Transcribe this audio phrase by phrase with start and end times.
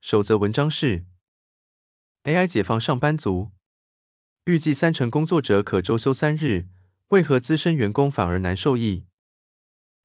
[0.00, 1.04] 首则文章是
[2.22, 3.50] ：AI 解放上班族，
[4.44, 6.66] 预计三成工作者可周休三日，
[7.08, 9.04] 为何资深员工反而难受益？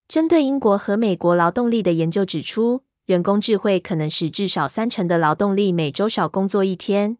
[0.07, 7.19] 针对英国和美国劳动力的研究指出，人工智慧可能使至少三成的劳动力每周少工作一天。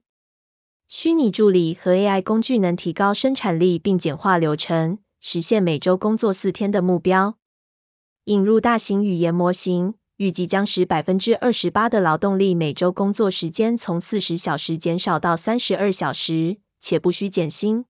[0.87, 7.37] 虚拟助理和 AI 工具能提高生产力并简化流程，实现每周工作四天的目标。
[8.25, 9.93] 引入大型语言模型。
[10.15, 17.85] 预计将使百分之二十八的劳动力每周工作时间从四十小时减少到三十二小时，且不需减薪。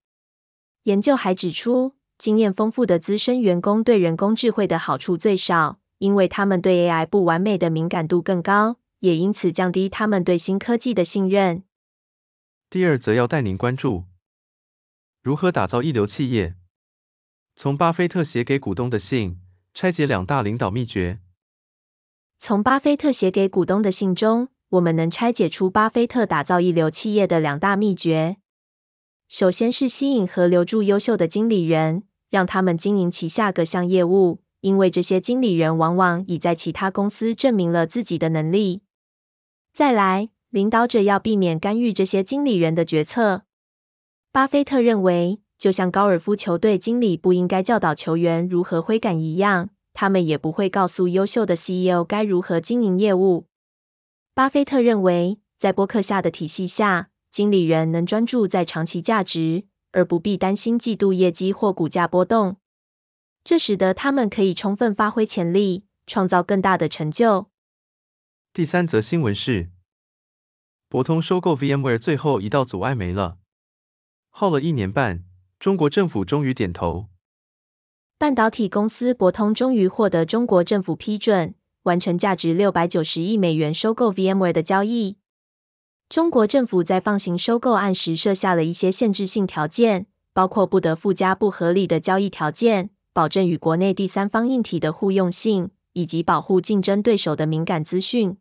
[0.84, 11.64] 研究还指出，经验丰富的资深员工对人工智慧的好处最少，因为他们对 AI 不完美的敏感度更高，也因此降低他们对新科技的信任。
[12.70, 14.06] 第二则要带您关注，
[15.22, 16.56] 如何打造一流企业，
[17.58, 19.42] 从巴菲特写给股东的信，
[19.74, 21.20] 拆解两大领导秘诀。
[22.46, 28.36] 从巴菲特写给股东的信中，我们能拆解出巴菲特打造一流企业的两大秘诀。
[29.30, 38.82] 首先是吸引和留住优秀的经理人，让他们经营旗下各项业务，因为这些经理人往往已在其他公司证明了自己的能力。
[39.74, 43.44] 再来，领导者要避免干预这些经理人的决策。
[44.34, 49.70] 巴菲特认为，就像高尔夫球队经理不应该教导球员如何挥杆一样。
[49.94, 53.48] 他们也不会告诉优秀的 CEO 该如何经营业务。
[54.34, 62.58] 巴菲特认为，在伯克夏的体系下，经理人能专注在长期价值，而不必担心季度业绩或股价波动。
[63.44, 67.50] 这使得他们可以充分发挥潜力，创造更大的成就。
[68.54, 69.70] 第三则新闻是，
[70.90, 73.38] 博通收购 VMware 最后一道阻碍没了。
[74.30, 75.24] 耗了一年半，
[75.60, 77.10] 中国政府终于点头。
[78.24, 85.18] 半导体公司博通终于获得中国政府批准，完成价值六百九十亿美元收购 VMware 的交易。
[86.08, 98.38] 中国政府在放行收购案时设下了一些限制性条件，包括不得附加不合理的交易条件，保证与国内第三方硬体的互用性，以及保护竞争对手的敏感资讯。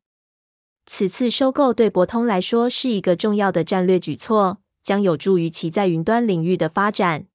[0.87, 7.26] 此次收购对博通来说是一个重要的战略举措，将有助于其在云端领域的发展。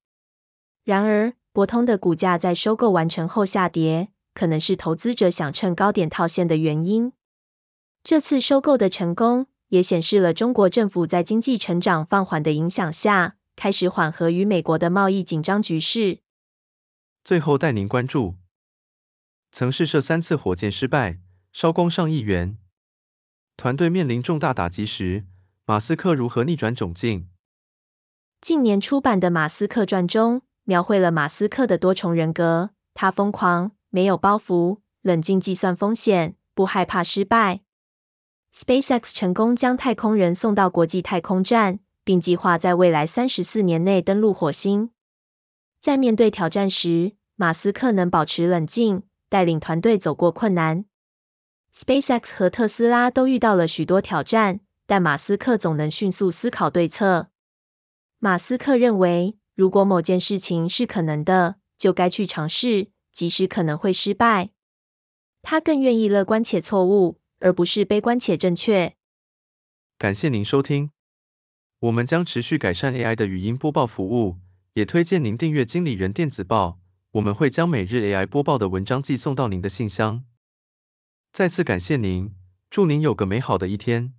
[0.85, 7.13] 然而，博通的股价在收购完成后下跌，可能是投资者想趁高点套现的原因。
[8.03, 16.19] 这次收购的成功，也显示了中国政府在经济成长放缓的影响下，开始缓和与美国的贸易紧张局势。
[17.23, 18.35] 最后带您关注，
[19.51, 21.17] 曾试射三次火箭失败，
[21.53, 22.59] 烧光上亿元，
[23.55, 25.25] 团队面临重大打击时，
[25.65, 27.27] 马斯克如何逆转窘境？
[28.41, 37.61] 近年出版的《马斯克传》中，描绘了马斯克的多重人格，他疯狂，没有包袱，冷静计算风险，不害怕失败。
[38.53, 44.89] SpaceX 成功将太空人送到国际太空站，并计划在未来三十四年内登陆火星。
[45.79, 50.83] 在面对挑战时，马斯克能保持冷静，带领团队走过困难。
[51.73, 57.29] SpaceX 和特斯拉都遇到了许多挑战，但马斯克总能迅速思考对策。
[58.19, 64.51] 马斯克认为，如果某件事情是可能的，就该去尝试，即使可能会失败。
[65.41, 68.95] 他更愿意乐观且错误，而不是悲观且正确。
[69.97, 70.91] 感谢您收听，
[71.79, 74.37] 我们将持续改善 AI 的语音播报服务，
[74.73, 76.79] 也推荐您订阅经理人电子报，
[77.09, 80.23] 我们会将每日 AI 播报的文章寄送到您的信箱。
[81.33, 82.35] 再次感谢您，
[82.69, 84.13] 祝您有个美好的一天。